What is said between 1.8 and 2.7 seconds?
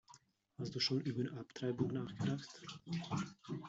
nachgedacht?